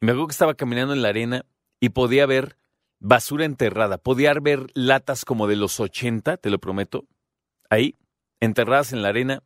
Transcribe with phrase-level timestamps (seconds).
[0.00, 1.46] Y me acuerdo que estaba caminando en la arena
[1.80, 2.56] y podía ver
[3.00, 7.06] basura enterrada, podía ver latas como de los 80, te lo prometo,
[7.70, 7.96] ahí,
[8.40, 9.42] enterradas en la arena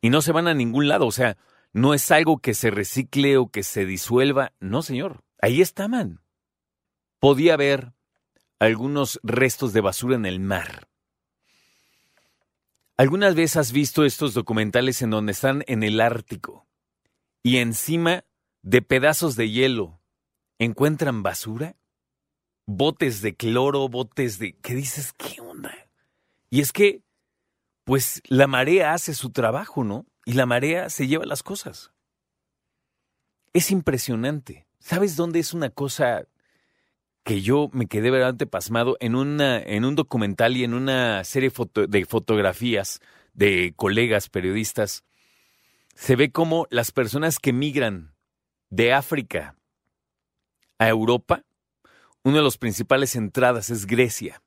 [0.00, 1.06] y no se van a ningún lado.
[1.06, 1.36] O sea,
[1.72, 4.52] no es algo que se recicle o que se disuelva.
[4.60, 5.24] No, señor.
[5.40, 6.20] Ahí estaban.
[7.18, 7.92] Podía haber
[8.58, 10.88] algunos restos de basura en el mar.
[12.96, 16.66] ¿Algunas veces has visto estos documentales en donde están en el Ártico
[17.42, 18.24] y encima
[18.62, 20.00] de pedazos de hielo
[20.58, 21.76] encuentran basura?
[22.64, 24.56] Botes de cloro, botes de...
[24.56, 25.12] ¿Qué dices?
[25.12, 25.72] ¿Qué onda?
[26.50, 27.02] Y es que
[27.84, 30.06] pues la marea hace su trabajo, ¿no?
[30.24, 31.92] Y la marea se lleva las cosas.
[33.52, 34.66] Es impresionante.
[34.80, 36.26] ¿Sabes dónde es una cosa
[37.26, 41.50] que yo me quedé verdaderamente pasmado en, una, en un documental y en una serie
[41.88, 43.00] de fotografías
[43.34, 45.02] de colegas periodistas?
[45.96, 48.14] Se ve como las personas que migran
[48.70, 49.56] de África
[50.78, 51.42] a Europa,
[52.22, 54.40] una de las principales entradas es Grecia.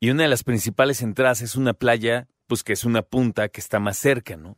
[0.00, 3.60] Y una de las principales entradas es una playa pues que es una punta que
[3.60, 4.56] está más cerca, ¿no?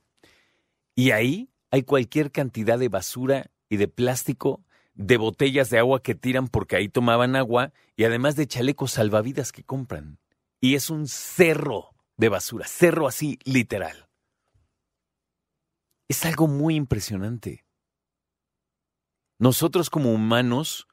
[0.94, 4.62] Y ahí hay cualquier cantidad de basura y de plástico,
[4.98, 9.52] de botellas de agua que tiran porque ahí tomaban agua y además de chalecos salvavidas
[9.52, 10.18] que compran.
[10.60, 14.08] Y es un cerro de basura, cerro así literal.
[16.08, 17.64] Es algo muy impresionante.
[19.38, 20.88] Nosotros como humanos,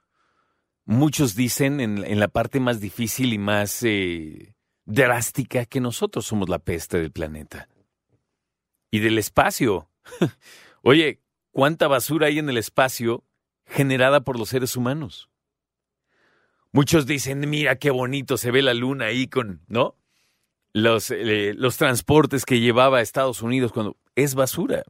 [0.86, 4.54] muchos dicen en, la parte más difícil y más eh,
[4.86, 7.70] drástica que nosotros somos la peste del planeta.
[8.92, 9.90] Y del espacio.
[10.84, 13.24] Oye, ¿cuánta basura hay en el espacio
[13.66, 15.30] generada por los seres humanos?
[16.72, 19.96] Muchos dicen, mira qué bonito se ve la luna ahí con, ¿no?
[20.74, 24.84] Los, eh, los transportes que llevaba a Estados Unidos cuando es basura.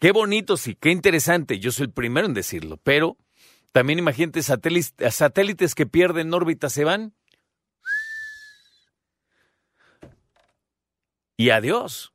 [0.00, 1.58] Qué bonito, sí, qué interesante.
[1.58, 3.18] Yo soy el primero en decirlo, pero
[3.72, 7.14] también imagínate satélites, satélites que pierden órbita se van
[11.36, 12.12] y adiós.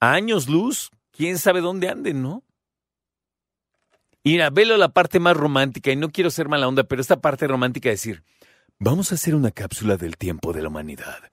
[0.00, 2.44] A años luz, quién sabe dónde anden, ¿no?
[4.24, 7.46] Mira, velo la parte más romántica, y no quiero ser mala onda, pero esta parte
[7.46, 8.22] romántica es decir,
[8.78, 11.30] vamos a hacer una cápsula del tiempo de la humanidad.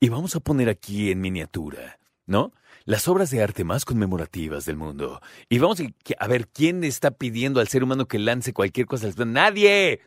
[0.00, 2.52] Y vamos a poner aquí en miniatura, ¿no?
[2.84, 5.20] Las obras de arte más conmemorativas del mundo.
[5.48, 5.82] Y vamos
[6.18, 9.08] a, ver quién está pidiendo al ser humano que lance cualquier cosa.
[9.26, 10.00] ¡Nadie!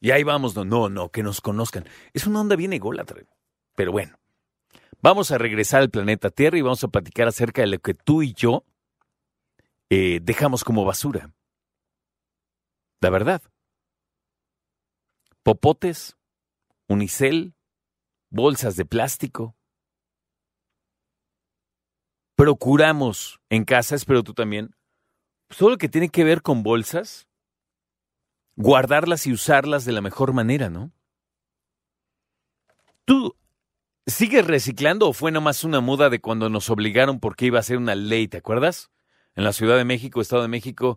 [0.00, 1.84] Y ahí vamos, no, no, no, que nos conozcan.
[2.14, 3.22] Es una onda bien ególatra.
[3.76, 4.18] Pero bueno,
[5.02, 8.22] Vamos a regresar al planeta Tierra y vamos a platicar acerca de lo que tú
[8.22, 8.64] y yo
[9.90, 11.30] eh, dejamos como basura.
[13.00, 13.42] La verdad.
[15.42, 16.16] Popotes,
[16.88, 17.54] unicel,
[18.30, 19.56] bolsas de plástico.
[22.34, 24.74] Procuramos en casa, espero tú también,
[25.56, 27.28] todo lo que tiene que ver con bolsas,
[28.56, 30.92] guardarlas y usarlas de la mejor manera, ¿no?
[33.04, 33.36] Tú
[34.08, 37.76] ¿Sigues reciclando o fue nomás una muda de cuando nos obligaron porque iba a ser
[37.76, 38.92] una ley, ¿te acuerdas?
[39.34, 40.96] En la Ciudad de México, Estado de México,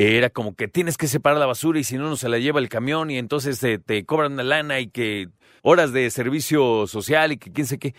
[0.00, 2.58] era como que tienes que separar la basura y si no, no se la lleva
[2.60, 5.28] el camión y entonces te, te cobran una lana y que
[5.62, 7.94] horas de servicio social y que quién sé qué.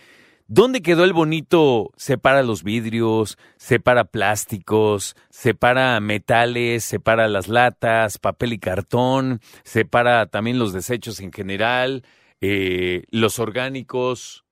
[0.48, 8.54] ¿Dónde quedó el bonito separa los vidrios, separa plásticos, separa metales, separa las latas, papel
[8.54, 12.04] y cartón, separa también los desechos en general,
[12.40, 14.44] eh, los orgánicos,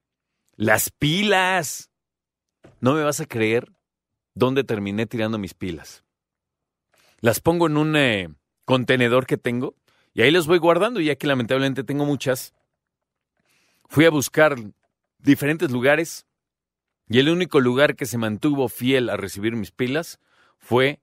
[0.57, 1.91] las pilas?
[2.81, 3.73] No me vas a creer
[4.35, 6.05] dónde terminé tirando mis pilas.
[7.21, 8.29] Las pongo en un eh,
[8.65, 9.75] contenedor que tengo
[10.13, 12.55] y ahí las voy guardando, ya que lamentablemente tengo muchas.
[13.89, 14.57] Fui a buscar
[15.19, 16.27] diferentes lugares
[17.09, 20.21] y el único lugar que se mantuvo fiel a recibir mis pilas
[20.59, 21.01] fue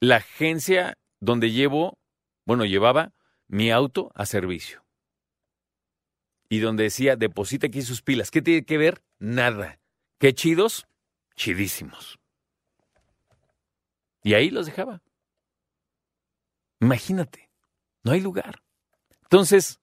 [0.00, 1.98] la agencia donde llevo,
[2.44, 3.12] bueno, llevaba
[3.46, 4.84] mi auto a servicio.
[6.48, 8.30] Y donde decía, deposita aquí sus pilas.
[8.30, 9.02] ¿Qué tiene que ver?
[9.18, 9.80] Nada.
[10.18, 10.86] ¿Qué chidos?
[11.34, 12.18] Chidísimos.
[14.28, 15.00] Y ahí los dejaba.
[16.80, 17.50] Imagínate,
[18.04, 18.62] no hay lugar.
[19.22, 19.80] Entonces,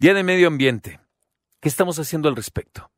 [0.00, 0.98] Día de Medio Ambiente.
[1.60, 2.90] ¿Qué estamos haciendo al respecto?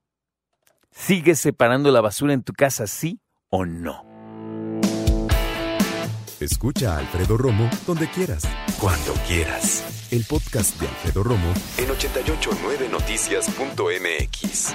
[0.90, 3.20] ¿Sigues separando la basura en tu casa, sí
[3.50, 4.06] o no?
[6.40, 8.44] Escucha a Alfredo Romo donde quieras,
[8.80, 10.08] cuando quieras.
[10.10, 14.74] El podcast de Alfredo Romo en 889noticias.mx.